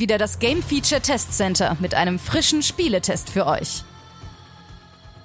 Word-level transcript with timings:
Wieder 0.00 0.18
das 0.18 0.38
Game 0.38 0.62
Feature 0.62 1.00
Test 1.00 1.34
Center 1.34 1.76
mit 1.78 1.94
einem 1.94 2.18
frischen 2.18 2.62
Spieletest 2.62 3.30
für 3.30 3.46
euch. 3.46 3.84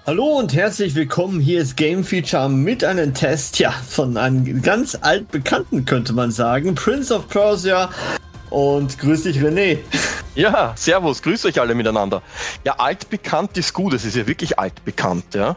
Hallo 0.05 0.37
und 0.37 0.53
herzlich 0.53 0.93
willkommen. 0.93 1.39
Hier 1.39 1.61
ist 1.61 1.77
Game 1.77 2.03
Feature 2.03 2.47
mit 2.47 2.83
einem 2.83 3.15
Test, 3.15 3.57
ja, 3.57 3.71
von 3.71 4.17
einem 4.17 4.61
ganz 4.61 4.95
altbekannten, 5.01 5.85
könnte 5.85 6.13
man 6.13 6.29
sagen, 6.29 6.75
Prince 6.75 7.15
of 7.15 7.27
Persia. 7.27 7.89
Und 8.51 8.99
grüß 8.99 9.23
dich, 9.23 9.39
René. 9.39 9.79
Ja, 10.35 10.73
servus, 10.75 11.21
grüß 11.21 11.45
euch 11.45 11.61
alle 11.61 11.73
miteinander. 11.75 12.21
Ja, 12.65 12.73
altbekannt 12.73 13.57
ist 13.57 13.71
gut, 13.71 13.93
es 13.93 14.03
ist 14.03 14.17
ja 14.17 14.27
wirklich 14.27 14.59
altbekannt, 14.59 15.33
ja. 15.33 15.55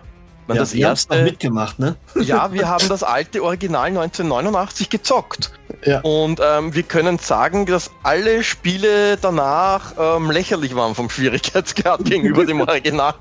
Man, 0.49 0.57
ja, 0.57 0.63
das 0.63 0.73
erste 0.73 1.15
noch 1.15 1.25
mitgemacht, 1.25 1.79
ne? 1.79 1.97
Ja, 2.21 2.53
wir 2.53 2.69
haben 2.69 2.89
das 2.89 3.03
alte 3.03 3.43
Original 3.43 3.89
1989 3.89 4.89
gezockt. 4.89 5.53
Ja. 5.85 6.01
Und 6.01 6.41
ähm, 6.43 6.75
wir 6.75 6.83
können 6.85 7.19
sagen, 7.19 7.67
dass 7.67 7.91
alle 8.03 8.43
Spiele 8.43 9.19
danach 9.19 9.93
ähm, 9.99 10.31
lächerlich 10.31 10.75
waren 10.75 10.95
vom 10.95 11.11
Schwierigkeitsgrad 11.11 12.05
gegenüber 12.05 12.47
dem 12.47 12.63
Original. 12.63 13.15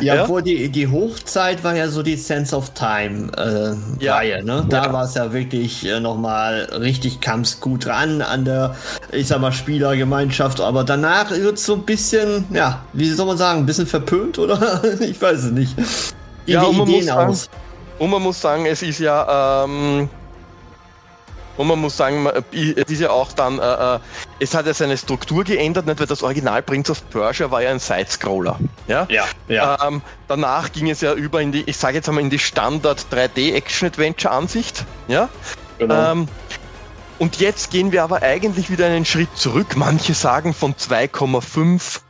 Ja, 0.00 0.14
ja, 0.14 0.22
obwohl 0.22 0.42
die, 0.42 0.68
die 0.68 0.86
Hochzeit 0.88 1.62
war 1.64 1.76
ja 1.76 1.88
so 1.88 2.02
die 2.02 2.16
Sense 2.16 2.56
of 2.56 2.70
Time 2.70 3.30
äh, 3.36 4.04
ja. 4.04 4.16
Reihe, 4.16 4.44
ne? 4.44 4.64
Da 4.68 4.84
ja. 4.84 4.92
war 4.92 5.04
es 5.04 5.14
ja 5.14 5.32
wirklich 5.32 5.86
äh, 5.86 6.00
nochmal 6.00 6.68
richtig, 6.80 7.20
kam 7.20 7.40
es 7.40 7.60
gut 7.60 7.86
ran 7.86 8.22
an 8.22 8.44
der, 8.44 8.74
ich 9.12 9.28
sag 9.28 9.40
mal, 9.40 9.52
Spielergemeinschaft, 9.52 10.60
aber 10.60 10.84
danach 10.84 11.30
wird 11.30 11.58
es 11.58 11.66
so 11.66 11.74
ein 11.74 11.82
bisschen, 11.82 12.44
ja, 12.50 12.82
wie 12.92 13.08
soll 13.10 13.26
man 13.26 13.38
sagen, 13.38 13.60
ein 13.60 13.66
bisschen 13.66 13.86
verpönt 13.86 14.38
oder? 14.38 14.82
ich 15.00 15.20
weiß 15.20 15.44
es 15.44 15.50
nicht. 15.50 15.74
Ja, 16.46 16.62
und 16.62 16.76
man, 16.76 16.88
Ideen 16.88 16.98
muss 16.98 17.06
sagen, 17.06 17.36
und 17.98 18.10
man 18.10 18.22
muss 18.22 18.40
sagen, 18.40 18.66
es 18.66 18.82
ist 18.82 19.00
ja, 19.00 19.64
ähm, 19.64 20.08
und 21.56 21.66
man 21.66 21.80
muss 21.80 21.96
sagen, 21.96 22.28
es 22.52 22.90
ist 22.90 23.00
ja 23.00 23.10
auch 23.10 23.32
dann, 23.32 23.58
äh, 23.58 23.96
äh, 23.96 23.98
es 24.40 24.54
hat 24.54 24.66
ja 24.66 24.74
seine 24.74 24.96
Struktur 24.96 25.44
geändert, 25.44 25.86
nicht? 25.86 25.98
weil 25.98 26.06
das 26.06 26.22
Original 26.22 26.62
Prince 26.62 26.92
of 26.92 27.08
Persia 27.10 27.50
war 27.50 27.62
ja 27.62 27.70
ein 27.70 27.78
Sidescroller. 27.78 28.58
Ja, 28.88 29.06
ja. 29.08 29.24
ja. 29.48 29.86
Ähm, 29.86 30.02
danach 30.28 30.70
ging 30.72 30.90
es 30.90 31.00
ja 31.00 31.14
über 31.14 31.40
in 31.40 31.52
die, 31.52 31.62
ich 31.66 31.76
sage 31.76 31.96
jetzt 31.96 32.08
einmal, 32.08 32.24
in 32.24 32.30
die 32.30 32.38
Standard 32.38 33.06
3D 33.10 33.54
Action 33.54 33.88
Adventure 33.88 34.32
Ansicht. 34.32 34.84
Ja. 35.08 35.28
Genau. 35.78 36.12
Ähm, 36.12 36.28
und 37.18 37.40
jetzt 37.40 37.70
gehen 37.70 37.92
wir 37.92 38.02
aber 38.02 38.22
eigentlich 38.22 38.70
wieder 38.70 38.86
einen 38.86 39.04
Schritt 39.04 39.34
zurück. 39.36 39.76
Manche 39.76 40.14
sagen 40.14 40.52
von 40.52 40.74
2,5 40.74 42.00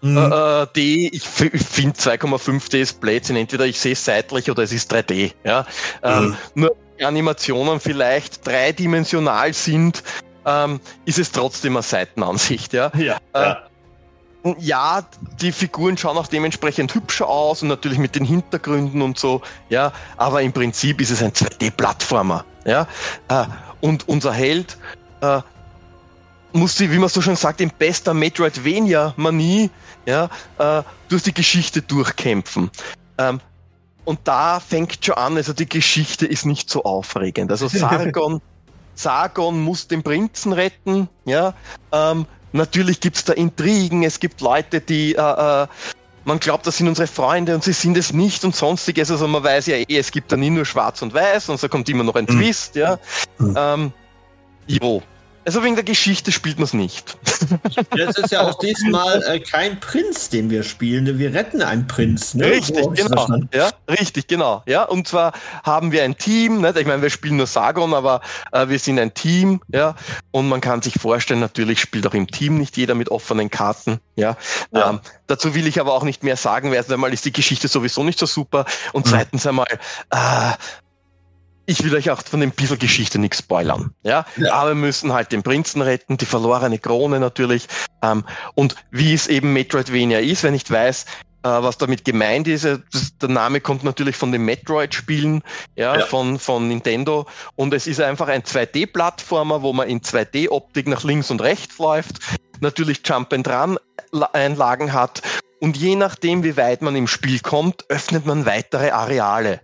mhm. 0.00 0.16
äh, 0.16 0.62
äh 0.62 0.66
D. 0.74 1.08
Ich, 1.12 1.24
finde 1.24 1.98
2,5 1.98 2.70
D 2.70 2.80
ist 2.80 3.00
Blödsinn. 3.00 3.36
Entweder 3.36 3.66
ich 3.66 3.78
sehe 3.78 3.92
es 3.92 4.04
seitlich 4.04 4.50
oder 4.50 4.62
es 4.62 4.72
ist 4.72 4.92
3D. 4.92 5.32
Ja. 5.44 5.66
Ähm, 6.02 6.28
mhm. 6.28 6.36
nur 6.54 6.76
Animationen 7.04 7.80
vielleicht 7.80 8.46
dreidimensional 8.46 9.52
sind, 9.52 10.02
ähm, 10.44 10.80
ist 11.04 11.18
es 11.18 11.32
trotzdem 11.32 11.76
eine 11.76 11.82
Seitenansicht. 11.82 12.72
Ja? 12.72 12.92
Ja, 12.96 13.18
äh, 13.32 13.40
ja. 13.40 14.54
ja, 14.58 15.08
die 15.40 15.52
Figuren 15.52 15.96
schauen 15.96 16.16
auch 16.16 16.28
dementsprechend 16.28 16.94
hübscher 16.94 17.28
aus 17.28 17.62
und 17.62 17.68
natürlich 17.68 17.98
mit 17.98 18.14
den 18.14 18.24
Hintergründen 18.24 19.02
und 19.02 19.18
so, 19.18 19.42
ja, 19.68 19.92
aber 20.16 20.42
im 20.42 20.52
Prinzip 20.52 21.00
ist 21.00 21.10
es 21.10 21.22
ein 21.22 21.32
2D-Plattformer. 21.32 22.44
Ja? 22.64 22.86
Äh, 23.28 23.44
und 23.80 24.08
unser 24.08 24.32
Held 24.32 24.78
äh, 25.20 25.40
muss 26.52 26.76
sie, 26.76 26.90
wie 26.90 26.98
man 26.98 27.08
so 27.08 27.20
schon 27.20 27.36
sagt, 27.36 27.60
in 27.60 27.70
bester 27.70 28.14
Metroidvania-Manie 28.14 29.70
ja, 30.06 30.30
äh, 30.58 30.82
durch 31.08 31.24
die 31.24 31.34
Geschichte 31.34 31.82
durchkämpfen. 31.82 32.70
Ähm, 33.18 33.40
und 34.06 34.20
da 34.24 34.60
fängt 34.60 35.04
schon 35.04 35.16
an, 35.16 35.36
also 35.36 35.52
die 35.52 35.68
Geschichte 35.68 36.26
ist 36.26 36.46
nicht 36.46 36.70
so 36.70 36.84
aufregend. 36.84 37.50
Also 37.50 37.68
Sargon, 37.68 38.40
Sargon 38.94 39.60
muss 39.62 39.88
den 39.88 40.02
Prinzen 40.02 40.52
retten, 40.52 41.08
ja. 41.26 41.52
Ähm, 41.92 42.24
natürlich 42.52 43.00
gibt's 43.00 43.24
da 43.24 43.34
Intrigen, 43.34 44.04
es 44.04 44.18
gibt 44.20 44.40
Leute, 44.40 44.80
die 44.80 45.14
äh, 45.14 45.62
äh, 45.62 45.66
man 46.24 46.40
glaubt, 46.40 46.66
das 46.66 46.78
sind 46.78 46.88
unsere 46.88 47.06
Freunde 47.06 47.54
und 47.54 47.62
sie 47.62 47.72
sind 47.72 47.96
es 47.96 48.12
nicht 48.12 48.44
und 48.44 48.54
sonstiges. 48.54 49.10
Also 49.10 49.28
man 49.28 49.44
weiß 49.44 49.66
ja 49.66 49.76
eh, 49.76 49.98
es 49.98 50.10
gibt 50.10 50.32
da 50.32 50.36
nie 50.36 50.50
nur 50.50 50.64
schwarz 50.64 51.02
und 51.02 51.12
weiß 51.12 51.48
und 51.48 51.60
so 51.60 51.68
kommt 51.68 51.88
immer 51.88 52.04
noch 52.04 52.14
ein 52.14 52.24
mhm. 52.28 52.38
Twist, 52.38 52.76
ja. 52.76 52.98
Mhm. 53.38 53.54
Ähm, 53.56 53.92
jo, 54.66 55.02
also 55.46 55.62
wegen 55.62 55.76
der 55.76 55.84
Geschichte 55.84 56.32
spielt 56.32 56.58
man 56.58 56.64
es 56.64 56.74
nicht. 56.74 57.16
Es 57.96 58.18
ist 58.18 58.32
ja 58.32 58.42
auch 58.42 58.58
diesmal 58.58 59.22
äh, 59.24 59.40
kein 59.40 59.80
Prinz, 59.80 60.28
den 60.28 60.50
wir 60.50 60.62
spielen. 60.62 61.18
Wir 61.18 61.34
retten 61.34 61.62
einen 61.62 61.86
Prinz. 61.86 62.34
Ne? 62.34 62.46
Richtig, 62.46 62.84
so 62.84 62.90
genau. 62.90 63.28
Ja, 63.52 63.70
richtig, 63.88 64.26
genau. 64.26 64.62
Ja, 64.66 64.84
und 64.84 65.08
zwar 65.08 65.32
haben 65.62 65.92
wir 65.92 66.02
ein 66.02 66.16
Team. 66.16 66.60
Ne? 66.60 66.74
Ich 66.78 66.86
meine, 66.86 67.02
wir 67.02 67.10
spielen 67.10 67.36
nur 67.36 67.46
Sargon, 67.46 67.94
aber 67.94 68.20
äh, 68.52 68.68
wir 68.68 68.78
sind 68.78 68.98
ein 68.98 69.14
Team. 69.14 69.60
Ja, 69.72 69.94
und 70.30 70.48
man 70.48 70.60
kann 70.60 70.82
sich 70.82 70.94
vorstellen, 70.94 71.40
natürlich 71.40 71.80
spielt 71.80 72.06
auch 72.06 72.14
im 72.14 72.26
Team 72.26 72.58
nicht 72.58 72.76
jeder 72.76 72.94
mit 72.94 73.10
offenen 73.10 73.50
Karten. 73.50 74.00
Ja, 74.16 74.36
ja. 74.72 74.90
Ähm, 74.90 75.00
dazu 75.26 75.54
will 75.54 75.66
ich 75.66 75.80
aber 75.80 75.94
auch 75.94 76.04
nicht 76.04 76.22
mehr 76.22 76.36
sagen, 76.36 76.70
weil 76.70 76.76
erstens 76.76 76.94
einmal 76.94 77.12
ist 77.12 77.24
die 77.24 77.32
Geschichte 77.32 77.68
sowieso 77.68 78.02
nicht 78.02 78.18
so 78.18 78.26
super 78.26 78.66
und 78.92 79.06
mhm. 79.06 79.10
zweitens 79.10 79.46
einmal 79.46 79.66
äh, 80.10 80.52
ich 81.66 81.82
will 81.84 81.94
euch 81.94 82.10
auch 82.10 82.22
von 82.22 82.40
dem 82.40 82.52
bisschen 82.52 82.78
Geschichte 82.78 83.18
nichts 83.18 83.38
spoilern. 83.38 83.92
Ja? 84.02 84.24
ja? 84.36 84.54
Aber 84.54 84.70
wir 84.70 84.74
müssen 84.76 85.12
halt 85.12 85.32
den 85.32 85.42
Prinzen 85.42 85.82
retten, 85.82 86.16
die 86.16 86.24
verlorene 86.24 86.78
Krone 86.78 87.20
natürlich. 87.20 87.66
Ähm, 88.02 88.24
und 88.54 88.76
wie 88.90 89.12
es 89.12 89.26
eben 89.26 89.52
Metroidvania 89.52 90.20
ist, 90.20 90.44
wenn 90.44 90.54
ich 90.54 90.70
weiß, 90.70 91.04
äh, 91.42 91.62
was 91.62 91.78
damit 91.78 92.04
gemeint 92.04 92.48
ist, 92.48 92.64
äh, 92.64 92.78
das, 92.92 93.16
der 93.18 93.28
Name 93.28 93.60
kommt 93.60 93.84
natürlich 93.84 94.16
von 94.16 94.32
den 94.32 94.44
Metroid-Spielen, 94.44 95.42
ja, 95.76 95.98
ja, 95.98 96.06
Von, 96.06 96.38
von 96.38 96.68
Nintendo. 96.68 97.26
Und 97.54 97.74
es 97.74 97.86
ist 97.86 98.00
einfach 98.00 98.28
ein 98.28 98.42
2D-Plattformer, 98.42 99.62
wo 99.62 99.72
man 99.72 99.88
in 99.88 100.00
2D-Optik 100.00 100.88
nach 100.88 101.04
links 101.04 101.30
und 101.30 101.42
rechts 101.42 101.78
läuft, 101.78 102.18
natürlich 102.60 103.02
Jump-and-Run-Einlagen 103.04 104.92
hat. 104.92 105.22
Und 105.60 105.76
je 105.76 105.96
nachdem, 105.96 106.44
wie 106.44 106.56
weit 106.56 106.82
man 106.82 106.96
im 106.96 107.06
Spiel 107.06 107.40
kommt, 107.40 107.84
öffnet 107.88 108.26
man 108.26 108.44
weitere 108.44 108.90
Areale. 108.90 109.60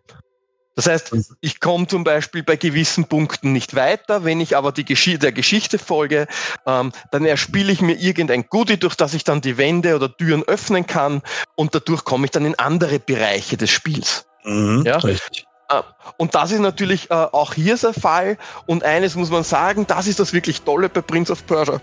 Das 0.75 0.87
heißt, 0.87 1.15
ich 1.41 1.60
komme 1.60 1.87
zum 1.87 2.03
Beispiel 2.03 2.43
bei 2.43 2.56
gewissen 2.56 3.05
Punkten 3.05 3.53
nicht 3.53 3.75
weiter. 3.75 4.25
Wenn 4.25 4.41
ich 4.41 4.56
aber 4.56 4.72
die 4.72 4.84
Gesch 4.84 5.19
der 5.19 5.33
Geschichte 5.33 5.78
folge, 5.78 6.27
ähm, 6.66 6.93
dann 7.10 7.27
erspiele 7.27 7.72
ich 7.72 7.83
mir 7.83 7.94
irgendein 7.94 8.47
Goodie, 8.49 8.78
durch 8.78 8.94
das 8.94 9.12
ich 9.15 9.25
dann 9.25 9.41
die 9.41 9.59
Wände 9.59 9.94
oder 9.94 10.15
Türen 10.16 10.43
öffnen 10.44 10.87
kann 10.87 11.22
und 11.56 11.75
dadurch 11.75 12.05
komme 12.05 12.25
ich 12.25 12.31
dann 12.31 12.47
in 12.47 12.59
andere 12.59 12.99
Bereiche 12.99 13.56
des 13.56 13.71
Spiels. 13.71 14.25
Mhm, 14.44 14.84
ja? 14.87 14.97
Richtig. 14.97 15.47
Äh, 15.69 15.83
und 16.16 16.34
das 16.34 16.53
ist 16.53 16.60
natürlich 16.60 17.10
äh, 17.10 17.15
auch 17.15 17.54
hier 17.54 17.77
der 17.77 17.92
Fall. 17.92 18.39
Und 18.66 18.83
eines 18.84 19.15
muss 19.15 19.30
man 19.30 19.45
sagen, 19.45 19.86
das 19.86 20.07
ist 20.07 20.21
das 20.21 20.33
wirklich 20.33 20.63
Tolle 20.63 20.89
bei 20.89 21.03
Prince 21.03 21.33
of 21.33 21.47
Persia, 21.47 21.80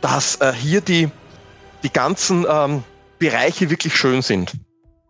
dass 0.00 0.36
äh, 0.36 0.52
hier 0.52 0.80
die, 0.80 1.08
die 1.82 1.92
ganzen 1.92 2.44
ähm, 2.48 2.82
Bereiche 3.18 3.70
wirklich 3.70 3.96
schön 3.96 4.22
sind. 4.22 4.52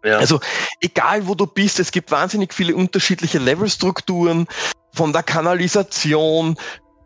Ja. 0.06 0.18
Also 0.18 0.40
egal 0.80 1.26
wo 1.26 1.34
du 1.34 1.46
bist, 1.46 1.80
es 1.80 1.90
gibt 1.90 2.10
wahnsinnig 2.10 2.54
viele 2.54 2.76
unterschiedliche 2.76 3.38
Levelstrukturen, 3.38 4.46
von 4.94 5.12
der 5.12 5.22
Kanalisation 5.22 6.56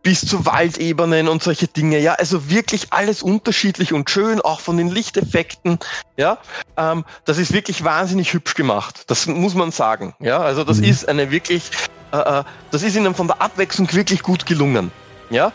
bis 0.02 0.20
zu 0.20 0.46
Waldebenen 0.46 1.28
und 1.28 1.42
solche 1.42 1.66
Dinge. 1.66 1.98
Ja, 1.98 2.14
also 2.14 2.48
wirklich 2.48 2.92
alles 2.92 3.22
unterschiedlich 3.22 3.92
und 3.92 4.08
schön, 4.08 4.40
auch 4.40 4.60
von 4.60 4.76
den 4.76 4.88
Lichteffekten. 4.88 5.78
Ja, 6.16 6.38
ähm, 6.76 7.04
das 7.24 7.38
ist 7.38 7.52
wirklich 7.52 7.84
wahnsinnig 7.84 8.32
hübsch 8.32 8.54
gemacht. 8.54 9.04
Das 9.08 9.26
muss 9.26 9.54
man 9.54 9.72
sagen. 9.72 10.14
Ja, 10.20 10.38
also 10.38 10.64
das 10.64 10.78
mhm. 10.78 10.84
ist 10.84 11.08
eine 11.08 11.30
wirklich, 11.30 11.70
äh, 12.12 12.18
äh 12.18 12.44
das 12.70 12.82
ist 12.82 12.96
ihnen 12.96 13.14
von 13.14 13.26
der 13.26 13.42
Abwechslung 13.42 13.92
wirklich 13.92 14.22
gut 14.22 14.46
gelungen. 14.46 14.90
Ja, 15.30 15.52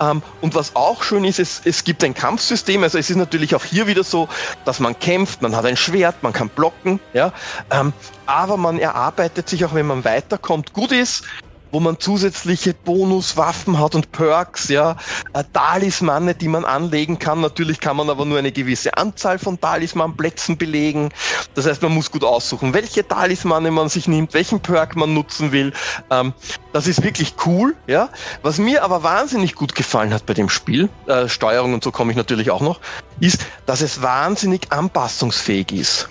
ähm, 0.00 0.22
und 0.40 0.54
was 0.54 0.74
auch 0.74 1.02
schön 1.02 1.24
ist, 1.24 1.38
es, 1.38 1.60
es 1.64 1.84
gibt 1.84 2.02
ein 2.02 2.14
Kampfsystem. 2.14 2.82
Also 2.82 2.96
es 2.96 3.10
ist 3.10 3.16
natürlich 3.16 3.54
auch 3.54 3.64
hier 3.64 3.86
wieder 3.86 4.02
so, 4.02 4.26
dass 4.64 4.80
man 4.80 4.98
kämpft, 4.98 5.42
man 5.42 5.54
hat 5.54 5.66
ein 5.66 5.76
Schwert, 5.76 6.22
man 6.22 6.32
kann 6.32 6.48
blocken, 6.48 6.98
ja, 7.12 7.32
ähm, 7.70 7.92
aber 8.24 8.56
man 8.56 8.78
erarbeitet 8.78 9.48
sich 9.48 9.66
auch, 9.66 9.74
wenn 9.74 9.86
man 9.86 10.04
weiterkommt, 10.04 10.72
gut 10.72 10.92
ist 10.92 11.24
wo 11.70 11.80
man 11.80 11.98
zusätzliche 11.98 12.74
Bonuswaffen 12.74 13.78
hat 13.78 13.94
und 13.94 14.12
Perks, 14.12 14.68
ja, 14.68 14.96
äh, 15.32 15.44
Talismane, 15.52 16.34
die 16.34 16.48
man 16.48 16.64
anlegen 16.64 17.18
kann. 17.18 17.40
Natürlich 17.40 17.80
kann 17.80 17.96
man 17.96 18.10
aber 18.10 18.24
nur 18.24 18.38
eine 18.38 18.52
gewisse 18.52 18.96
Anzahl 18.96 19.38
von 19.38 19.60
Talismanplätzen 19.60 20.56
belegen. 20.56 21.10
Das 21.54 21.66
heißt, 21.66 21.82
man 21.82 21.92
muss 21.92 22.10
gut 22.10 22.24
aussuchen, 22.24 22.74
welche 22.74 23.06
Talismane 23.06 23.70
man 23.70 23.88
sich 23.88 24.08
nimmt, 24.08 24.34
welchen 24.34 24.60
Perk 24.60 24.96
man 24.96 25.14
nutzen 25.14 25.52
will. 25.52 25.72
Ähm, 26.10 26.32
das 26.72 26.86
ist 26.86 27.02
wirklich 27.02 27.34
cool, 27.46 27.74
ja. 27.86 28.08
Was 28.42 28.58
mir 28.58 28.84
aber 28.84 29.02
wahnsinnig 29.02 29.54
gut 29.54 29.74
gefallen 29.74 30.12
hat 30.12 30.26
bei 30.26 30.34
dem 30.34 30.48
Spiel, 30.48 30.88
äh, 31.06 31.28
Steuerung 31.28 31.74
und 31.74 31.84
so 31.84 31.90
komme 31.90 32.12
ich 32.12 32.16
natürlich 32.16 32.50
auch 32.50 32.60
noch, 32.60 32.80
ist, 33.20 33.46
dass 33.66 33.80
es 33.80 34.02
wahnsinnig 34.02 34.70
anpassungsfähig 34.70 35.72
ist. 35.72 36.08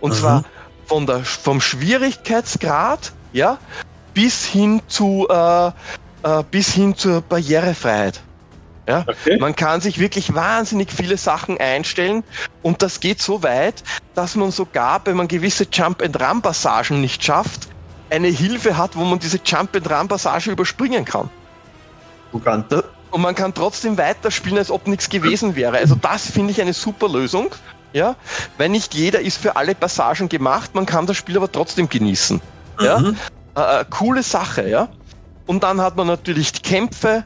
Und 0.00 0.12
mhm. 0.12 0.16
zwar 0.16 0.44
von 0.86 1.06
der, 1.06 1.24
vom 1.24 1.60
Schwierigkeitsgrad, 1.60 3.12
ja, 3.32 3.58
bis 4.14 4.44
hin 4.44 4.80
zu 4.88 5.26
äh, 5.28 5.70
äh, 6.22 6.44
bis 6.50 6.72
hin 6.72 6.96
zur 6.96 7.20
Barrierefreiheit. 7.22 8.20
Ja? 8.88 9.04
Okay. 9.06 9.38
Man 9.38 9.54
kann 9.54 9.80
sich 9.80 9.98
wirklich 9.98 10.34
wahnsinnig 10.34 10.90
viele 10.90 11.16
Sachen 11.16 11.58
einstellen 11.58 12.24
und 12.62 12.82
das 12.82 13.00
geht 13.00 13.20
so 13.20 13.42
weit, 13.42 13.82
dass 14.14 14.34
man 14.34 14.50
sogar, 14.50 15.00
wenn 15.04 15.16
man 15.16 15.28
gewisse 15.28 15.66
Jump-and-Run-Passagen 15.70 17.00
nicht 17.00 17.22
schafft, 17.24 17.68
eine 18.10 18.28
Hilfe 18.28 18.76
hat, 18.76 18.96
wo 18.96 19.04
man 19.04 19.18
diese 19.18 19.40
Jump-and-Run-Passage 19.44 20.50
überspringen 20.50 21.04
kann. 21.04 21.30
Und 23.10 23.20
man 23.20 23.34
kann 23.34 23.52
trotzdem 23.52 23.98
weiterspielen, 23.98 24.58
als 24.58 24.70
ob 24.70 24.86
nichts 24.86 25.08
gewesen 25.08 25.54
wäre. 25.54 25.76
Also 25.78 25.94
das 25.94 26.30
finde 26.30 26.52
ich 26.52 26.60
eine 26.60 26.72
super 26.72 27.08
Lösung. 27.08 27.50
Ja, 27.94 28.16
weil 28.56 28.70
nicht 28.70 28.94
jeder 28.94 29.20
ist 29.20 29.36
für 29.36 29.54
alle 29.54 29.74
Passagen 29.74 30.26
gemacht, 30.30 30.74
man 30.74 30.86
kann 30.86 31.06
das 31.06 31.18
Spiel 31.18 31.36
aber 31.36 31.52
trotzdem 31.52 31.90
genießen. 31.90 32.40
Mhm. 32.78 32.84
Ja, 32.84 32.98
äh, 32.98 33.12
äh, 33.54 33.84
coole 33.90 34.22
Sache, 34.22 34.68
ja. 34.68 34.88
Und 35.46 35.62
dann 35.62 35.80
hat 35.80 35.96
man 35.96 36.06
natürlich 36.06 36.52
die 36.52 36.62
Kämpfe, 36.62 37.24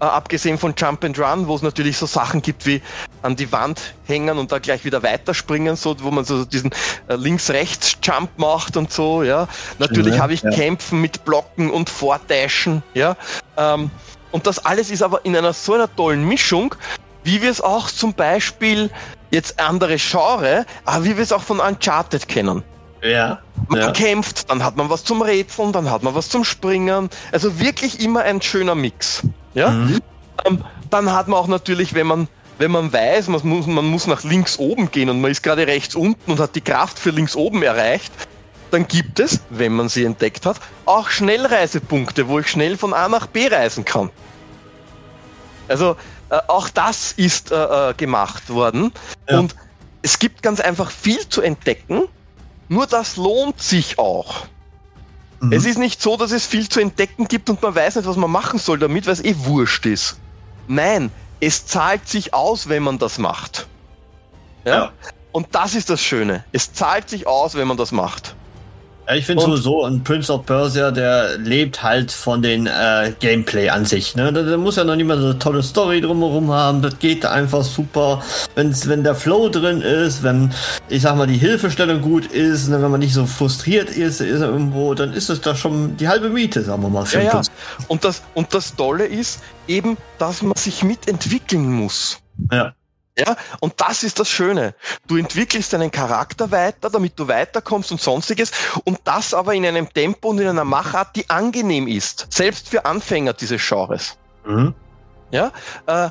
äh, 0.00 0.04
abgesehen 0.04 0.58
von 0.58 0.74
Jump 0.76 1.04
and 1.04 1.18
Run, 1.18 1.46
wo 1.46 1.54
es 1.54 1.62
natürlich 1.62 1.96
so 1.96 2.06
Sachen 2.06 2.42
gibt 2.42 2.66
wie 2.66 2.82
an 3.22 3.36
die 3.36 3.50
Wand 3.52 3.94
hängen 4.06 4.38
und 4.38 4.50
da 4.50 4.58
gleich 4.58 4.84
wieder 4.84 5.02
weiterspringen, 5.02 5.76
so 5.76 5.94
wo 6.00 6.10
man 6.10 6.24
so 6.24 6.44
diesen 6.44 6.70
äh, 7.08 7.14
links-rechts-Jump 7.14 8.38
macht 8.38 8.76
und 8.76 8.92
so, 8.92 9.22
ja. 9.22 9.46
Natürlich 9.78 10.16
ja, 10.16 10.22
habe 10.22 10.34
ich 10.34 10.42
ja. 10.42 10.50
Kämpfen 10.50 11.00
mit 11.00 11.24
Blocken 11.24 11.70
und 11.70 11.88
Vordashen, 11.88 12.82
ja. 12.94 13.16
Ähm, 13.56 13.90
und 14.32 14.46
das 14.48 14.58
alles 14.64 14.90
ist 14.90 15.02
aber 15.02 15.24
in 15.24 15.36
einer 15.36 15.52
so 15.52 15.74
einer 15.74 15.94
tollen 15.94 16.26
Mischung, 16.26 16.74
wie 17.22 17.40
wir 17.40 17.50
es 17.50 17.60
auch 17.60 17.88
zum 17.88 18.12
Beispiel 18.12 18.90
jetzt 19.30 19.60
andere 19.60 19.96
Genre, 19.96 20.66
aber 20.84 21.04
wie 21.04 21.16
wir 21.16 21.22
es 21.22 21.32
auch 21.32 21.42
von 21.42 21.60
Uncharted 21.60 22.26
kennen. 22.26 22.62
Ja. 23.04 23.38
Man 23.68 23.80
ja. 23.80 23.90
kämpft, 23.92 24.50
dann 24.50 24.64
hat 24.64 24.76
man 24.76 24.88
was 24.88 25.04
zum 25.04 25.20
Rätseln, 25.20 25.72
dann 25.72 25.90
hat 25.90 26.02
man 26.02 26.14
was 26.14 26.30
zum 26.30 26.42
Springen. 26.42 27.10
Also 27.32 27.60
wirklich 27.60 28.00
immer 28.00 28.22
ein 28.22 28.40
schöner 28.40 28.74
Mix. 28.74 29.22
Ja? 29.52 29.70
Mhm. 29.70 30.00
Ähm, 30.46 30.64
dann 30.90 31.12
hat 31.12 31.28
man 31.28 31.38
auch 31.38 31.46
natürlich, 31.46 31.94
wenn 31.94 32.06
man, 32.06 32.28
wenn 32.58 32.70
man 32.70 32.92
weiß, 32.92 33.28
man 33.28 33.40
muss, 33.44 33.66
man 33.66 33.84
muss 33.84 34.06
nach 34.06 34.24
links 34.24 34.58
oben 34.58 34.90
gehen 34.90 35.10
und 35.10 35.20
man 35.20 35.30
ist 35.30 35.42
gerade 35.42 35.66
rechts 35.66 35.94
unten 35.94 36.32
und 36.32 36.40
hat 36.40 36.56
die 36.56 36.62
Kraft 36.62 36.98
für 36.98 37.10
links 37.10 37.36
oben 37.36 37.62
erreicht, 37.62 38.12
dann 38.70 38.88
gibt 38.88 39.20
es, 39.20 39.40
wenn 39.50 39.74
man 39.74 39.88
sie 39.88 40.04
entdeckt 40.04 40.46
hat, 40.46 40.56
auch 40.86 41.08
Schnellreisepunkte, 41.08 42.26
wo 42.26 42.38
ich 42.38 42.48
schnell 42.48 42.76
von 42.76 42.94
A 42.94 43.08
nach 43.08 43.26
B 43.26 43.48
reisen 43.48 43.84
kann. 43.84 44.10
Also 45.68 45.96
äh, 46.30 46.38
auch 46.48 46.70
das 46.70 47.12
ist 47.12 47.52
äh, 47.52 47.90
äh 47.90 47.94
gemacht 47.94 48.48
worden. 48.48 48.92
Ja. 49.28 49.40
Und 49.40 49.54
es 50.02 50.18
gibt 50.18 50.42
ganz 50.42 50.60
einfach 50.60 50.90
viel 50.90 51.28
zu 51.28 51.42
entdecken 51.42 52.04
nur 52.68 52.86
das 52.86 53.16
lohnt 53.16 53.60
sich 53.60 53.98
auch. 53.98 54.46
Mhm. 55.40 55.52
Es 55.52 55.64
ist 55.64 55.78
nicht 55.78 56.00
so, 56.00 56.16
dass 56.16 56.32
es 56.32 56.46
viel 56.46 56.68
zu 56.68 56.80
entdecken 56.80 57.28
gibt 57.28 57.50
und 57.50 57.60
man 57.62 57.74
weiß 57.74 57.96
nicht, 57.96 58.06
was 58.06 58.16
man 58.16 58.30
machen 58.30 58.58
soll 58.58 58.78
damit, 58.78 59.06
weil 59.06 59.12
es 59.12 59.24
eh 59.24 59.34
wurscht 59.38 59.86
ist. 59.86 60.18
Nein, 60.66 61.10
es 61.40 61.66
zahlt 61.66 62.08
sich 62.08 62.32
aus, 62.32 62.68
wenn 62.68 62.82
man 62.82 62.98
das 62.98 63.18
macht. 63.18 63.66
Ja? 64.64 64.74
ja. 64.74 64.92
Und 65.32 65.54
das 65.54 65.74
ist 65.74 65.90
das 65.90 66.00
Schöne. 66.00 66.44
Es 66.52 66.72
zahlt 66.72 67.10
sich 67.10 67.26
aus, 67.26 67.54
wenn 67.54 67.68
man 67.68 67.76
das 67.76 67.92
macht. 67.92 68.36
Ja, 69.06 69.14
ich 69.14 69.26
finde 69.26 69.42
sowieso, 69.42 69.84
ein 69.84 70.02
Prince 70.02 70.32
of 70.32 70.46
Persia, 70.46 70.90
der 70.90 71.36
lebt 71.36 71.82
halt 71.82 72.10
von 72.10 72.40
den 72.40 72.66
äh, 72.66 73.12
Gameplay 73.20 73.68
an 73.68 73.84
sich. 73.84 74.16
Ne? 74.16 74.32
Da, 74.32 74.42
da 74.42 74.56
muss 74.56 74.76
ja 74.76 74.84
noch 74.84 74.96
nicht 74.96 75.06
mal 75.06 75.18
so 75.18 75.26
eine 75.26 75.38
tolle 75.38 75.62
Story 75.62 76.00
drumherum 76.00 76.50
haben. 76.50 76.80
Das 76.80 76.98
geht 76.98 77.26
einfach 77.26 77.64
super. 77.64 78.22
Wenn's, 78.54 78.88
wenn 78.88 79.04
der 79.04 79.14
Flow 79.14 79.50
drin 79.50 79.82
ist, 79.82 80.22
wenn, 80.22 80.52
ich 80.88 81.02
sag 81.02 81.16
mal, 81.16 81.26
die 81.26 81.36
Hilfestellung 81.36 82.00
gut 82.00 82.26
ist, 82.26 82.68
ne, 82.68 82.80
wenn 82.80 82.90
man 82.90 83.00
nicht 83.00 83.12
so 83.12 83.26
frustriert 83.26 83.90
ist, 83.90 84.20
ist 84.20 84.40
irgendwo, 84.40 84.94
dann 84.94 85.12
ist 85.12 85.28
es 85.28 85.40
da 85.40 85.54
schon 85.54 85.96
die 85.98 86.08
halbe 86.08 86.30
Miete, 86.30 86.62
sagen 86.62 86.82
wir 86.82 86.88
mal. 86.88 87.04
Ja, 87.12 87.20
ja. 87.20 87.42
Und, 87.88 88.04
das, 88.04 88.22
und 88.32 88.54
das 88.54 88.74
Tolle 88.74 89.04
ist 89.04 89.42
eben, 89.68 89.98
dass 90.18 90.40
man 90.40 90.56
sich 90.56 90.82
mitentwickeln 90.82 91.70
muss. 91.70 92.18
Ja. 92.50 92.74
Ja, 93.16 93.36
und 93.60 93.74
das 93.76 94.02
ist 94.02 94.18
das 94.18 94.28
Schöne. 94.28 94.74
Du 95.06 95.16
entwickelst 95.16 95.72
deinen 95.72 95.90
Charakter 95.90 96.50
weiter, 96.50 96.90
damit 96.90 97.12
du 97.16 97.28
weiterkommst 97.28 97.92
und 97.92 98.00
sonstiges. 98.00 98.50
Und 98.84 98.98
das 99.04 99.32
aber 99.34 99.54
in 99.54 99.64
einem 99.64 99.92
Tempo 99.92 100.30
und 100.30 100.40
in 100.40 100.48
einer 100.48 100.64
Machart, 100.64 101.14
die 101.14 101.30
angenehm 101.30 101.86
ist. 101.86 102.26
Selbst 102.30 102.68
für 102.68 102.84
Anfänger 102.84 103.32
dieses 103.32 103.64
Genres. 103.66 104.18
Mhm. 104.44 104.74
Ja, 105.30 105.52
äh, 105.86 106.10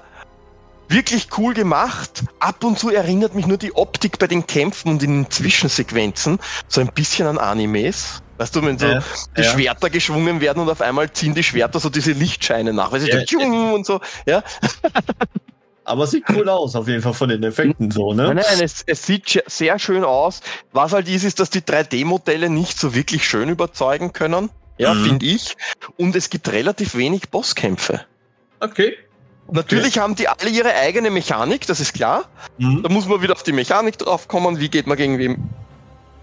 wirklich 0.87 1.27
cool 1.37 1.53
gemacht. 1.53 2.23
Ab 2.39 2.63
und 2.63 2.79
zu 2.79 2.89
erinnert 2.89 3.35
mich 3.35 3.47
nur 3.47 3.57
die 3.57 3.75
Optik 3.75 4.17
bei 4.17 4.27
den 4.27 4.47
Kämpfen 4.47 4.89
und 4.89 5.03
in 5.03 5.23
den 5.23 5.31
Zwischensequenzen 5.31 6.39
so 6.69 6.79
ein 6.79 6.87
bisschen 6.87 7.27
an 7.27 7.37
Animes. 7.37 8.21
Weißt 8.37 8.55
du, 8.55 8.63
wenn 8.63 8.79
so 8.79 8.87
ja, 8.87 9.03
die 9.37 9.41
ja. 9.41 9.51
Schwerter 9.51 9.89
geschwungen 9.89 10.39
werden 10.39 10.63
und 10.63 10.69
auf 10.69 10.81
einmal 10.81 11.11
ziehen 11.11 11.35
die 11.35 11.43
Schwerter 11.43 11.79
so 11.79 11.89
diese 11.89 12.13
Lichtscheine 12.13 12.73
nach, 12.73 12.91
weil 12.91 13.01
sie 13.01 13.09
ja, 13.09 13.23
so 13.27 13.39
und 13.39 13.85
so, 13.85 13.99
ja. 14.25 14.41
Aber 15.85 16.05
es 16.05 16.11
sieht 16.11 16.23
cool 16.29 16.47
aus, 16.47 16.75
auf 16.75 16.87
jeden 16.87 17.01
Fall 17.01 17.13
von 17.13 17.29
den 17.29 17.43
Effekten 17.43 17.91
so, 17.91 18.13
ne? 18.13 18.33
Nein, 18.33 18.37
nein, 18.37 18.61
es, 18.61 18.83
es 18.85 19.05
sieht 19.05 19.43
sehr 19.47 19.77
schön 19.79 20.03
aus. 20.03 20.41
Was 20.71 20.93
halt 20.93 21.09
ist, 21.09 21.23
ist, 21.23 21.39
dass 21.39 21.49
die 21.49 21.61
3D-Modelle 21.61 22.49
nicht 22.49 22.79
so 22.79 22.95
wirklich 22.95 23.27
schön 23.27 23.49
überzeugen 23.49 24.13
können. 24.13 24.49
Ja, 24.77 24.93
mhm. 24.93 25.05
finde 25.05 25.25
ich. 25.25 25.55
Und 25.97 26.15
es 26.15 26.29
gibt 26.29 26.51
relativ 26.51 26.95
wenig 26.95 27.29
Bosskämpfe. 27.29 28.01
Okay. 28.59 28.95
Natürlich 29.51 29.99
haben 29.99 30.15
die 30.15 30.27
alle 30.27 30.49
ihre 30.49 30.73
eigene 30.73 31.09
Mechanik, 31.09 31.67
das 31.67 31.79
ist 31.79 31.93
klar. 31.93 32.25
Mhm. 32.57 32.81
Da 32.81 32.89
muss 32.89 33.07
man 33.07 33.21
wieder 33.21 33.33
auf 33.33 33.43
die 33.43 33.51
Mechanik 33.51 33.97
drauf 33.97 34.27
kommen, 34.27 34.59
wie 34.59 34.69
geht 34.69 34.87
man 34.87 34.97
gegen 34.97 35.19
wem 35.19 35.49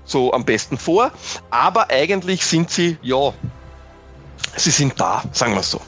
so 0.04 0.32
am 0.32 0.44
besten 0.44 0.78
vor. 0.78 1.12
Aber 1.50 1.90
eigentlich 1.90 2.44
sind 2.44 2.70
sie, 2.70 2.96
ja, 3.02 3.32
sie 4.56 4.70
sind 4.70 4.98
da, 4.98 5.22
sagen 5.32 5.54
wir 5.54 5.62
so. 5.62 5.80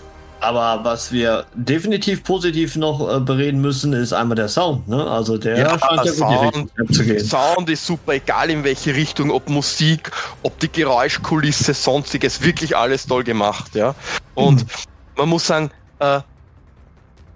Aber 0.43 0.81
was 0.83 1.13
wir 1.13 1.47
definitiv 1.55 2.25
positiv 2.25 2.75
noch 2.75 3.17
äh, 3.17 3.21
bereden 3.21 3.61
müssen, 3.61 3.93
ist 3.93 4.13
einmal 4.13 4.35
der 4.35 4.49
Sound. 4.49 4.89
Ne? 4.89 5.09
Also 5.09 5.39
der 5.39 5.57
ja, 5.57 5.79
scheint 5.79 6.05
ja 6.05 6.13
Sound, 6.13 6.69
zu 6.93 7.05
gehen. 7.05 7.25
Sound 7.25 7.71
ist 7.71 7.87
super, 7.87 8.15
egal 8.15 8.51
in 8.51 8.65
welche 8.65 8.93
Richtung, 8.93 9.31
ob 9.31 9.49
Musik, 9.49 10.11
ob 10.43 10.59
die 10.59 10.71
Geräuschkulisse, 10.71 11.75
sonstiges, 11.75 12.43
wirklich 12.43 12.77
alles 12.77 13.07
toll 13.07 13.23
gemacht. 13.23 13.77
Ja? 13.77 13.95
Und 14.35 14.63
mhm. 14.63 14.69
man 15.17 15.29
muss 15.29 15.47
sagen, 15.47 15.71
äh, 16.01 16.21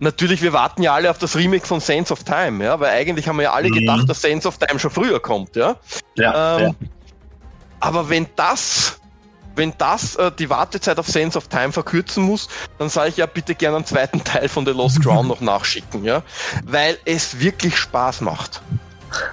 natürlich, 0.01 0.43
wir 0.43 0.53
warten 0.53 0.83
ja 0.83 0.93
alle 0.93 1.09
auf 1.09 1.19
das 1.19 1.37
Remake 1.37 1.65
von 1.65 1.79
Sense 1.79 2.13
of 2.13 2.25
Time, 2.25 2.65
ja, 2.65 2.81
weil 2.81 2.91
eigentlich 2.91 3.29
haben 3.29 3.37
wir 3.37 3.45
ja 3.45 3.53
alle 3.53 3.69
mhm. 3.69 3.75
gedacht, 3.75 4.09
dass 4.09 4.21
Sense 4.21 4.49
of 4.49 4.59
Time 4.59 4.81
schon 4.81 4.91
früher 4.91 5.21
kommt, 5.21 5.55
ja. 5.55 5.77
ja, 6.17 6.59
ähm, 6.59 6.63
ja. 6.81 6.89
Aber 7.79 8.09
wenn 8.09 8.27
das 8.35 8.96
wenn 9.57 9.73
das 9.79 10.17
äh, 10.17 10.31
die 10.39 10.49
Wartezeit 10.51 10.99
auf 10.99 11.09
Sense 11.09 11.37
of 11.37 11.49
Time 11.49 11.73
verkürzen 11.73 12.23
muss, 12.23 12.49
dann 12.79 12.89
sage 12.89 13.11
ich 13.11 13.17
ja 13.17 13.27
bitte 13.27 13.55
gerne 13.55 13.77
einen 13.77 13.87
zweiten 13.87 14.23
Teil 14.25 14.49
von 14.49 14.65
The 14.65 14.73
Lost 14.73 15.03
Crown 15.03 15.27
noch 15.27 15.41
nachschicken, 15.41 16.05
ja, 16.05 16.23
weil 16.65 16.99
es 17.05 17.41
wirklich 17.41 17.77
Spaß 17.77 18.21
macht. 18.21 18.61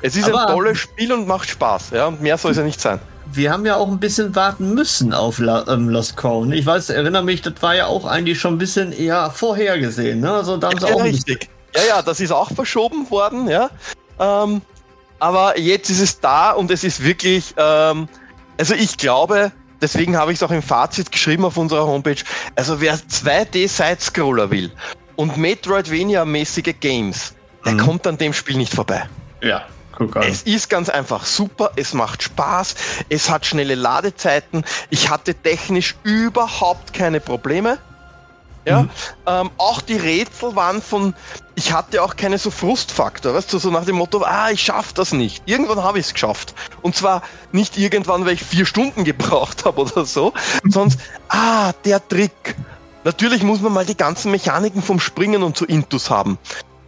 Es 0.01 0.15
ist 0.15 0.29
Aber 0.29 0.47
ein 0.47 0.53
tolles 0.53 0.79
Spiel 0.79 1.11
und 1.11 1.27
macht 1.27 1.49
Spaß, 1.49 1.91
ja, 1.91 2.07
und 2.07 2.21
mehr 2.21 2.37
soll 2.37 2.51
es 2.51 2.57
ja 2.57 2.63
nicht 2.63 2.79
sein. 2.79 2.99
Wir 3.25 3.51
haben 3.51 3.65
ja 3.65 3.77
auch 3.77 3.87
ein 3.87 3.99
bisschen 3.99 4.35
warten 4.35 4.73
müssen 4.73 5.13
auf 5.13 5.39
La 5.39 5.65
ähm, 5.67 5.89
Lost 5.89 6.17
Crown. 6.17 6.51
Ich 6.51 6.65
weiß, 6.65 6.89
erinnere 6.89 7.23
mich, 7.23 7.41
das 7.41 7.55
war 7.61 7.75
ja 7.75 7.87
auch 7.87 8.05
eigentlich 8.05 8.39
schon 8.39 8.55
ein 8.55 8.57
bisschen 8.59 8.91
eher 8.91 9.31
vorhergesehen, 9.31 10.19
ne? 10.19 10.31
Also 10.31 10.57
da 10.57 10.69
haben 10.69 10.79
sie 10.79 10.87
ja, 10.87 10.93
auch 10.93 11.03
richtig. 11.03 11.49
Ja, 11.75 11.81
ja, 11.87 12.01
das 12.01 12.19
ist 12.19 12.31
auch 12.31 12.51
verschoben 12.51 13.09
worden, 13.09 13.47
ja. 13.47 13.71
Ähm, 14.19 14.61
aber 15.19 15.57
jetzt 15.57 15.89
ist 15.89 16.01
es 16.01 16.19
da 16.19 16.51
und 16.51 16.69
es 16.69 16.83
ist 16.83 17.03
wirklich, 17.03 17.55
ähm, 17.57 18.07
also 18.59 18.75
ich 18.75 18.97
glaube, 18.97 19.51
deswegen 19.83 20.17
habe 20.17 20.31
ich 20.31 20.39
es 20.39 20.43
auch 20.43 20.51
im 20.51 20.63
Fazit 20.63 21.11
geschrieben 21.11 21.45
auf 21.45 21.57
unserer 21.57 21.85
Homepage. 21.85 22.23
Also 22.55 22.81
wer 22.81 22.95
2D-Side-Scroller 22.95 24.49
will 24.49 24.71
und 25.15 25.37
Metroidvania-mäßige 25.37 26.73
Games, 26.79 27.33
der 27.65 27.73
mhm. 27.73 27.77
kommt 27.79 28.07
an 28.07 28.17
dem 28.17 28.33
Spiel 28.33 28.57
nicht 28.57 28.73
vorbei. 28.73 29.03
Ja. 29.41 29.65
Guck 29.95 30.15
an. 30.15 30.23
Es 30.23 30.41
ist 30.41 30.71
ganz 30.71 30.89
einfach 30.89 31.23
super, 31.23 31.71
es 31.75 31.93
macht 31.93 32.23
Spaß, 32.23 32.73
es 33.09 33.29
hat 33.29 33.45
schnelle 33.45 33.75
Ladezeiten, 33.75 34.63
ich 34.89 35.11
hatte 35.11 35.35
technisch 35.35 35.95
überhaupt 36.01 36.93
keine 36.93 37.19
Probleme. 37.19 37.77
Ja, 38.65 38.83
mhm. 38.83 38.89
ähm, 39.27 39.51
auch 39.57 39.81
die 39.81 39.97
Rätsel 39.97 40.55
waren 40.55 40.81
von, 40.81 41.13
ich 41.55 41.73
hatte 41.73 42.01
auch 42.01 42.15
keine 42.15 42.37
so 42.37 42.49
Frustfaktor, 42.49 43.33
weißt 43.33 43.51
du, 43.51 43.57
so 43.57 43.69
nach 43.69 43.85
dem 43.85 43.97
Motto, 43.97 44.23
ah, 44.23 44.51
ich 44.51 44.61
schaff 44.61 44.93
das 44.93 45.11
nicht. 45.11 45.43
Irgendwann 45.45 45.83
habe 45.83 45.99
ich 45.99 46.07
es 46.07 46.13
geschafft. 46.13 46.53
Und 46.81 46.95
zwar 46.95 47.23
nicht 47.51 47.77
irgendwann, 47.77 48.25
weil 48.25 48.33
ich 48.33 48.43
vier 48.43 48.65
Stunden 48.65 49.03
gebraucht 49.03 49.65
habe 49.65 49.81
oder 49.81 50.05
so, 50.05 50.33
sonst, 50.67 50.99
ah, 51.29 51.73
der 51.85 52.05
Trick. 52.07 52.55
Natürlich 53.03 53.43
muss 53.43 53.59
man 53.59 53.73
mal 53.73 53.85
die 53.85 53.97
ganzen 53.97 54.31
Mechaniken 54.31 54.81
vom 54.81 54.99
Springen 54.99 55.43
und 55.43 55.57
so 55.57 55.65
Intus 55.65 56.09
haben. 56.09 56.37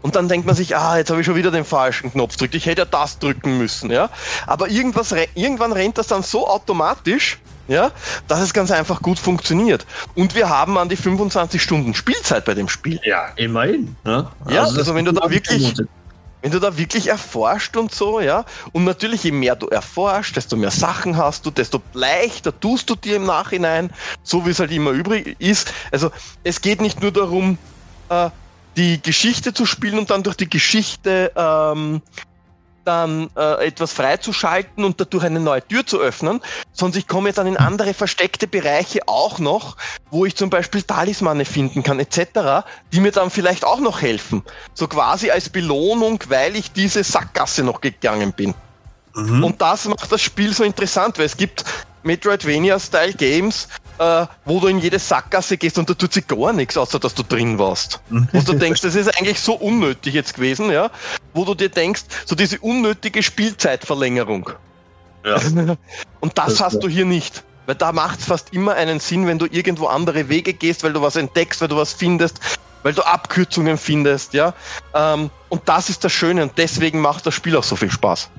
Und 0.01 0.15
dann 0.15 0.29
denkt 0.29 0.45
man 0.45 0.55
sich, 0.55 0.77
ah, 0.77 0.97
jetzt 0.97 1.09
habe 1.09 1.19
ich 1.19 1.25
schon 1.25 1.35
wieder 1.35 1.49
den 1.49 1.65
falschen 1.65 2.11
Knopf 2.11 2.37
drückt. 2.37 2.53
Ich 2.53 2.67
hätte 2.67 2.83
ja 2.83 2.85
das 2.85 3.17
drücken 3.17 3.57
müssen, 3.57 3.89
ja. 3.89 4.09
Aber 4.45 4.69
irgendwas, 4.69 5.13
irgendwann 5.33 5.71
rennt 5.71 5.97
das 5.97 6.07
dann 6.07 6.21
so 6.21 6.47
automatisch, 6.47 7.39
ja, 7.67 7.91
dass 8.27 8.41
es 8.41 8.53
ganz 8.53 8.71
einfach 8.71 9.01
gut 9.01 9.19
funktioniert. 9.19 9.85
Und 10.15 10.35
wir 10.35 10.49
haben 10.49 10.77
an 10.77 10.89
die 10.89 10.95
25 10.95 11.61
Stunden 11.61 11.93
Spielzeit 11.93 12.45
bei 12.45 12.53
dem 12.53 12.69
Spiel. 12.69 12.99
Ja, 13.03 13.29
immerhin. 13.35 13.95
Ne? 14.03 14.27
Ja, 14.49 14.63
also, 14.63 14.77
also 14.77 14.95
wenn 14.95 15.05
du 15.05 15.11
da 15.11 15.29
wirklich, 15.29 15.73
wenn 16.41 16.51
du 16.51 16.59
da 16.59 16.77
wirklich 16.77 17.07
erforscht 17.07 17.75
und 17.75 17.93
so, 17.93 18.19
ja, 18.19 18.45
und 18.71 18.83
natürlich 18.83 19.23
je 19.23 19.31
mehr 19.31 19.55
du 19.55 19.67
erforscht, 19.67 20.35
desto 20.35 20.55
mehr 20.55 20.71
Sachen 20.71 21.17
hast 21.17 21.45
du, 21.45 21.51
desto 21.51 21.81
leichter 21.93 22.57
tust 22.59 22.89
du 22.89 22.95
dir 22.95 23.15
im 23.15 23.25
Nachhinein, 23.25 23.89
so 24.23 24.45
wie 24.45 24.51
es 24.51 24.59
halt 24.59 24.71
immer 24.71 24.91
übrig 24.91 25.35
ist. 25.39 25.73
Also 25.91 26.11
es 26.43 26.61
geht 26.61 26.81
nicht 26.81 27.01
nur 27.01 27.11
darum, 27.11 27.57
äh, 28.09 28.29
die 28.77 29.01
Geschichte 29.01 29.53
zu 29.53 29.65
spielen 29.65 29.97
und 29.97 30.09
dann 30.09 30.23
durch 30.23 30.35
die 30.35 30.49
Geschichte 30.49 31.31
ähm, 31.35 32.01
dann 32.85 33.29
äh, 33.35 33.67
etwas 33.67 33.91
freizuschalten 33.93 34.83
und 34.83 34.99
dadurch 34.99 35.23
eine 35.23 35.39
neue 35.39 35.65
Tür 35.67 35.85
zu 35.85 35.99
öffnen, 35.99 36.41
sondern 36.71 36.99
ich 36.99 37.07
komme 37.07 37.33
dann 37.33 37.47
in 37.47 37.57
andere 37.57 37.93
versteckte 37.93 38.47
Bereiche 38.47 39.01
auch 39.07 39.39
noch, 39.39 39.77
wo 40.11 40.25
ich 40.25 40.35
zum 40.35 40.49
Beispiel 40.49 40.83
Talismane 40.83 41.45
finden 41.45 41.83
kann 41.83 41.99
etc., 41.99 42.65
die 42.93 42.99
mir 42.99 43.11
dann 43.11 43.29
vielleicht 43.29 43.65
auch 43.65 43.79
noch 43.79 44.01
helfen. 44.01 44.43
So 44.73 44.87
quasi 44.87 45.31
als 45.31 45.49
Belohnung, 45.49 46.19
weil 46.29 46.55
ich 46.55 46.71
diese 46.71 47.03
Sackgasse 47.03 47.63
noch 47.63 47.81
gegangen 47.81 48.33
bin. 48.33 48.53
Mhm. 49.15 49.43
Und 49.43 49.61
das 49.61 49.85
macht 49.85 50.11
das 50.11 50.21
Spiel 50.21 50.53
so 50.53 50.63
interessant, 50.63 51.17
weil 51.17 51.25
es 51.25 51.37
gibt 51.37 51.63
Metroidvania-Style-Games, 52.05 53.67
äh, 53.97 54.25
wo 54.45 54.59
du 54.59 54.67
in 54.67 54.79
jede 54.79 54.99
Sackgasse 54.99 55.57
gehst 55.57 55.77
und 55.77 55.89
da 55.89 55.93
tut 55.93 56.13
sich 56.13 56.27
gar 56.27 56.53
nichts, 56.53 56.77
außer 56.77 56.99
dass 56.99 57.13
du 57.13 57.23
drin 57.23 57.57
warst. 57.57 57.99
wo 58.09 58.39
du 58.41 58.53
denkst, 58.53 58.81
das 58.81 58.95
ist 58.95 59.07
eigentlich 59.17 59.39
so 59.39 59.53
unnötig 59.53 60.13
jetzt 60.13 60.35
gewesen, 60.35 60.71
ja. 60.71 60.89
Wo 61.33 61.45
du 61.45 61.55
dir 61.55 61.69
denkst, 61.69 62.03
so 62.25 62.35
diese 62.35 62.59
unnötige 62.59 63.23
Spielzeitverlängerung. 63.23 64.49
Ja. 65.25 65.35
und 66.19 66.37
das, 66.37 66.45
das 66.47 66.61
hast 66.61 66.73
ja. 66.75 66.79
du 66.81 66.87
hier 66.87 67.05
nicht. 67.05 67.43
Weil 67.65 67.75
da 67.75 67.91
macht 67.91 68.19
es 68.19 68.25
fast 68.25 68.53
immer 68.53 68.75
einen 68.75 68.99
Sinn, 68.99 69.25
wenn 69.25 69.39
du 69.39 69.47
irgendwo 69.47 69.87
andere 69.87 70.29
Wege 70.29 70.53
gehst, 70.53 70.83
weil 70.83 70.93
du 70.93 71.01
was 71.01 71.15
entdeckst, 71.15 71.61
weil 71.61 71.67
du 71.67 71.75
was 71.75 71.93
findest, 71.93 72.39
weil 72.83 72.93
du 72.93 73.01
Abkürzungen 73.01 73.77
findest, 73.77 74.33
ja. 74.33 74.53
Ähm, 74.93 75.31
und 75.49 75.61
das 75.65 75.89
ist 75.89 76.03
das 76.03 76.11
Schöne 76.11 76.43
und 76.43 76.51
deswegen 76.57 77.01
macht 77.01 77.25
das 77.25 77.33
Spiel 77.33 77.55
auch 77.57 77.63
so 77.63 77.75
viel 77.75 77.89
Spaß. 77.89 78.29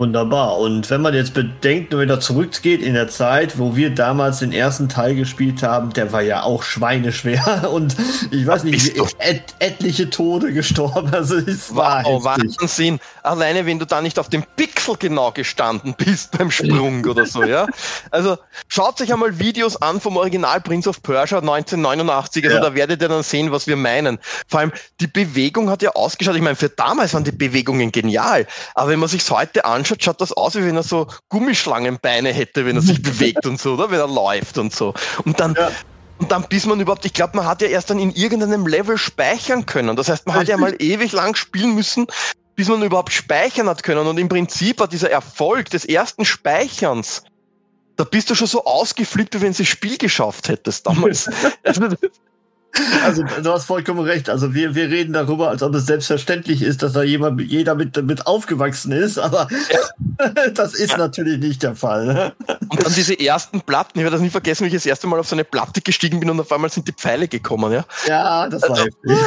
Wunderbar. 0.00 0.56
Und 0.56 0.88
wenn 0.88 1.02
man 1.02 1.12
jetzt 1.12 1.34
bedenkt 1.34 1.92
und 1.92 2.00
wieder 2.00 2.20
zurückgeht 2.20 2.80
in 2.80 2.94
der 2.94 3.08
Zeit, 3.08 3.58
wo 3.58 3.76
wir 3.76 3.94
damals 3.94 4.38
den 4.38 4.50
ersten 4.50 4.88
Teil 4.88 5.14
gespielt 5.14 5.62
haben, 5.62 5.92
der 5.92 6.10
war 6.10 6.22
ja 6.22 6.42
auch 6.42 6.62
schweineschwer 6.62 7.70
und 7.70 7.94
ich 8.30 8.46
weiß 8.46 8.64
nicht, 8.64 8.96
et 9.18 9.42
etliche 9.58 10.08
Tode 10.08 10.54
gestorben. 10.54 11.10
Also 11.20 11.36
es 11.36 11.74
war 11.74 12.02
wow, 12.04 12.24
Wahnsinn. 12.24 12.98
Alleine 13.22 13.66
wenn 13.66 13.78
du 13.78 13.84
da 13.84 14.00
nicht 14.00 14.18
auf 14.18 14.30
dem 14.30 14.42
Pixel 14.56 14.96
genau 14.98 15.32
gestanden 15.32 15.94
bist 15.94 16.30
beim 16.38 16.50
Sprung 16.50 17.04
oder 17.04 17.26
so, 17.26 17.44
ja. 17.44 17.66
Also 18.10 18.38
schaut 18.68 19.02
euch 19.02 19.12
einmal 19.12 19.38
Videos 19.38 19.76
an 19.82 20.00
vom 20.00 20.16
Original 20.16 20.62
Prince 20.62 20.88
of 20.88 21.02
Persia 21.02 21.40
1989. 21.40 22.42
Also 22.46 22.56
ja. 22.56 22.62
da 22.62 22.74
werdet 22.74 23.02
ihr 23.02 23.08
dann 23.08 23.22
sehen, 23.22 23.52
was 23.52 23.66
wir 23.66 23.76
meinen. 23.76 24.18
Vor 24.48 24.60
allem 24.60 24.72
die 25.00 25.08
Bewegung 25.08 25.68
hat 25.68 25.82
ja 25.82 25.90
ausgeschaut. 25.90 26.36
Ich 26.36 26.42
meine, 26.42 26.56
für 26.56 26.70
damals 26.70 27.12
waren 27.12 27.24
die 27.24 27.32
Bewegungen 27.32 27.92
genial. 27.92 28.46
Aber 28.74 28.88
wenn 28.88 28.98
man 28.98 29.10
sich 29.10 29.28
heute 29.30 29.66
anschaut, 29.66 29.89
anschaut, 29.90 30.02
schaut 30.02 30.20
das 30.20 30.32
aus, 30.32 30.54
wie 30.54 30.64
wenn 30.64 30.76
er 30.76 30.82
so 30.82 31.06
Gummischlangenbeine 31.28 32.32
hätte, 32.32 32.66
wenn 32.66 32.76
er 32.76 32.82
sich 32.82 33.02
bewegt 33.02 33.46
und 33.46 33.60
so, 33.60 33.74
oder? 33.74 33.90
Wenn 33.90 34.00
er 34.00 34.08
läuft 34.08 34.58
und 34.58 34.74
so. 34.74 34.94
Und 35.24 35.40
dann, 35.40 35.54
ja. 35.54 35.70
Und 36.18 36.30
dann, 36.30 36.46
bis 36.48 36.66
man 36.66 36.78
überhaupt, 36.78 37.06
ich 37.06 37.14
glaube, 37.14 37.34
man 37.36 37.46
hat 37.46 37.62
ja 37.62 37.68
erst 37.68 37.88
dann 37.88 37.98
in 37.98 38.12
irgendeinem 38.12 38.66
Level 38.66 38.98
speichern 38.98 39.64
können. 39.64 39.96
Das 39.96 40.10
heißt, 40.10 40.26
man 40.26 40.36
hat 40.36 40.48
ja 40.48 40.58
mal 40.58 40.74
ewig 40.78 41.12
lang 41.12 41.34
spielen 41.34 41.74
müssen, 41.74 42.06
bis 42.56 42.68
man 42.68 42.82
überhaupt 42.82 43.10
speichern 43.10 43.66
hat 43.70 43.82
können. 43.82 44.06
Und 44.06 44.18
im 44.18 44.28
Prinzip 44.28 44.80
war 44.80 44.88
dieser 44.88 45.10
Erfolg 45.10 45.70
des 45.70 45.86
ersten 45.86 46.26
Speicherns, 46.26 47.22
da 47.96 48.04
bist 48.04 48.28
du 48.28 48.34
schon 48.34 48.46
so 48.46 48.64
ausgeflippt, 48.64 49.34
wie 49.34 49.40
wenn 49.40 49.52
du 49.52 49.58
das 49.58 49.68
Spiel 49.68 49.96
geschafft 49.96 50.48
hättest 50.48 50.86
damals. 50.86 51.30
Also, 51.64 51.88
also 53.04 53.22
du 53.22 53.52
hast 53.52 53.64
vollkommen 53.64 54.00
recht. 54.00 54.30
Also 54.30 54.54
wir, 54.54 54.74
wir 54.74 54.90
reden 54.90 55.12
darüber, 55.12 55.48
als 55.48 55.62
ob 55.62 55.74
es 55.74 55.86
selbstverständlich 55.86 56.62
ist, 56.62 56.82
dass 56.82 56.92
da 56.92 57.02
jemand, 57.02 57.40
jeder 57.40 57.74
mit, 57.74 58.02
mit 58.04 58.26
aufgewachsen 58.26 58.92
ist, 58.92 59.18
aber 59.18 59.48
ja. 59.70 60.28
das 60.54 60.74
ist 60.74 60.92
ja. 60.92 60.98
natürlich 60.98 61.38
nicht 61.38 61.62
der 61.62 61.74
Fall. 61.74 62.32
Und 62.68 62.84
dann 62.84 62.92
diese 62.92 63.18
ersten 63.18 63.60
Platten, 63.60 63.98
ich 63.98 64.04
werde 64.04 64.16
das 64.16 64.22
nie 64.22 64.30
vergessen, 64.30 64.64
wie 64.64 64.68
ich 64.68 64.74
das 64.74 64.86
erste 64.86 65.06
Mal 65.06 65.18
auf 65.18 65.28
so 65.28 65.34
eine 65.34 65.44
Platte 65.44 65.80
gestiegen 65.80 66.20
bin 66.20 66.30
und 66.30 66.40
auf 66.40 66.52
einmal 66.52 66.70
sind 66.70 66.86
die 66.86 66.92
Pfeile 66.92 67.28
gekommen, 67.28 67.72
ja. 67.72 67.84
Ja, 68.06 68.48
das 68.48 68.62
war 68.62 68.78
heftig. 68.78 69.18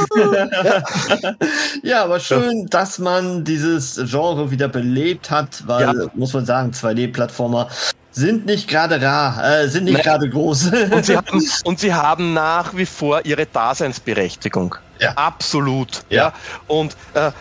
ja, 1.83 2.03
aber 2.03 2.19
schön, 2.19 2.67
dass 2.69 2.99
man 2.99 3.43
dieses 3.43 3.99
Genre 4.05 4.51
wieder 4.51 4.67
belebt 4.67 5.29
hat, 5.29 5.63
weil, 5.67 6.09
muss 6.13 6.33
man 6.33 6.45
sagen, 6.45 6.71
2D-Plattformer 6.71 7.69
sind 8.13 8.45
nicht 8.45 8.67
gerade 8.67 9.01
rar, 9.01 9.43
äh, 9.43 9.67
sind 9.67 9.85
nicht 9.85 10.03
gerade 10.03 10.29
groß. 10.29 10.71
Und 10.91 11.05
sie, 11.05 11.17
haben, 11.17 11.43
und 11.65 11.79
sie 11.79 11.93
haben 11.93 12.33
nach 12.33 12.75
wie 12.75 12.85
vor 12.85 13.25
ihre 13.25 13.45
Daseinsberechtigung. 13.45 14.75
Ja. 14.99 15.13
Absolut. 15.13 16.03
Ja. 16.09 16.17
ja. 16.17 16.33
Und, 16.67 16.95
äh, 17.15 17.31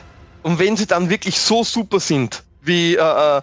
und 0.43 0.59
wenn 0.59 0.77
sie 0.77 0.87
dann 0.87 1.11
wirklich 1.11 1.39
so 1.39 1.63
super 1.63 2.01
sind, 2.01 2.43
wie 2.63 2.97
äh, 2.97 3.39
äh 3.39 3.43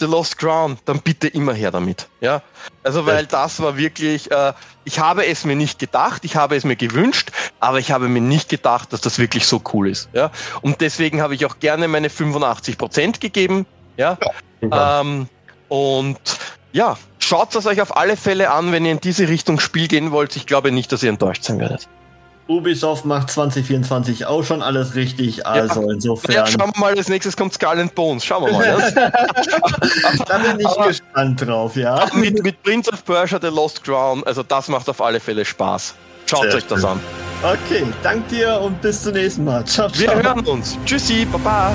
The 0.00 0.06
Lost 0.06 0.38
Crown, 0.38 0.76
dann 0.86 1.00
bitte 1.00 1.28
immer 1.28 1.54
her 1.54 1.70
damit. 1.70 2.08
Ja. 2.20 2.42
Also 2.82 3.06
weil 3.06 3.26
das 3.26 3.60
war 3.60 3.76
wirklich, 3.76 4.28
äh, 4.30 4.52
ich 4.84 4.98
habe 4.98 5.24
es 5.24 5.44
mir 5.44 5.54
nicht 5.54 5.78
gedacht, 5.78 6.24
ich 6.24 6.34
habe 6.34 6.56
es 6.56 6.64
mir 6.64 6.74
gewünscht, 6.74 7.30
aber 7.60 7.78
ich 7.78 7.92
habe 7.92 8.08
mir 8.08 8.20
nicht 8.20 8.48
gedacht, 8.48 8.92
dass 8.92 9.00
das 9.02 9.18
wirklich 9.18 9.46
so 9.46 9.62
cool 9.72 9.88
ist. 9.88 10.08
Ja. 10.12 10.32
Und 10.62 10.80
deswegen 10.80 11.22
habe 11.22 11.36
ich 11.36 11.46
auch 11.46 11.60
gerne 11.60 11.86
meine 11.86 12.10
85 12.10 12.76
Prozent 12.76 13.20
gegeben. 13.20 13.66
Ja. 13.96 14.18
ja 14.60 15.00
ähm, 15.00 15.28
und 15.68 16.18
ja, 16.72 16.96
schaut 17.18 17.54
es 17.54 17.66
euch 17.66 17.80
auf 17.80 17.96
alle 17.96 18.16
Fälle 18.16 18.50
an, 18.50 18.72
wenn 18.72 18.84
ihr 18.84 18.92
in 18.92 19.00
diese 19.00 19.28
Richtung 19.28 19.60
Spiel 19.60 19.88
gehen 19.88 20.10
wollt. 20.10 20.36
Ich 20.36 20.46
glaube 20.46 20.72
nicht, 20.72 20.92
dass 20.92 21.02
ihr 21.02 21.10
enttäuscht 21.10 21.44
sein 21.44 21.60
werdet. 21.60 21.88
Ubisoft 22.46 23.06
macht 23.06 23.30
2024 23.30 24.26
auch 24.26 24.42
schon 24.42 24.60
alles 24.60 24.94
richtig, 24.94 25.46
also 25.46 25.82
ja. 25.82 25.92
insofern. 25.94 26.34
Ja, 26.34 26.46
schauen 26.46 26.72
wir 26.74 26.80
mal, 26.80 26.94
als 26.94 27.08
nächstes 27.08 27.36
kommt 27.36 27.54
Skull 27.54 27.80
and 27.80 27.94
Bones. 27.94 28.24
Schauen 28.24 28.44
wir 28.44 28.52
mal. 28.52 28.92
da 30.28 30.38
bin 30.38 30.60
ich 30.60 30.66
Aber 30.66 30.88
gespannt 30.88 31.46
drauf, 31.46 31.74
ja. 31.76 32.06
Mit, 32.14 32.42
mit 32.42 32.62
Prince 32.62 32.92
of 32.92 33.02
Persia, 33.04 33.38
The 33.40 33.48
Lost 33.48 33.82
Crown, 33.82 34.22
also 34.24 34.42
das 34.42 34.68
macht 34.68 34.88
auf 34.90 35.00
alle 35.00 35.20
Fälle 35.20 35.44
Spaß. 35.44 35.94
Schaut 36.26 36.42
Sehr 36.42 36.56
euch 36.56 36.66
das 36.66 36.80
schön. 36.80 36.90
an. 36.90 37.00
Okay, 37.42 37.84
dank 38.02 38.28
dir 38.28 38.60
und 38.60 38.80
bis 38.80 39.02
zum 39.02 39.12
nächsten 39.12 39.44
Mal. 39.44 39.64
Ciao, 39.64 39.88
ciao. 39.88 40.16
Wir 40.16 40.22
hören 40.22 40.46
uns. 40.46 40.78
Tschüssi, 40.84 41.26
Baba. 41.26 41.74